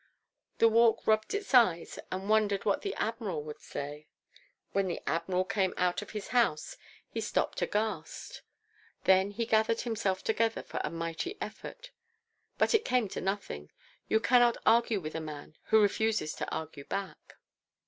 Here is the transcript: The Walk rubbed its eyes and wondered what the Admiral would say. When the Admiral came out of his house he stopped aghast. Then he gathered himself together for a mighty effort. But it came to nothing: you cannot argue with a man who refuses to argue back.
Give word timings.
The 0.57 0.67
Walk 0.67 1.05
rubbed 1.05 1.35
its 1.35 1.53
eyes 1.53 1.99
and 2.11 2.27
wondered 2.27 2.65
what 2.65 2.81
the 2.81 2.95
Admiral 2.95 3.43
would 3.43 3.61
say. 3.61 4.07
When 4.71 4.87
the 4.87 4.99
Admiral 5.05 5.45
came 5.45 5.75
out 5.77 6.01
of 6.01 6.09
his 6.09 6.29
house 6.29 6.75
he 7.07 7.21
stopped 7.21 7.61
aghast. 7.61 8.41
Then 9.03 9.29
he 9.29 9.45
gathered 9.45 9.81
himself 9.81 10.23
together 10.23 10.63
for 10.63 10.81
a 10.83 10.89
mighty 10.89 11.37
effort. 11.39 11.91
But 12.57 12.73
it 12.73 12.83
came 12.83 13.09
to 13.09 13.21
nothing: 13.21 13.69
you 14.07 14.19
cannot 14.19 14.57
argue 14.65 14.99
with 14.99 15.13
a 15.13 15.21
man 15.21 15.55
who 15.65 15.79
refuses 15.83 16.33
to 16.37 16.49
argue 16.49 16.85
back. 16.85 17.35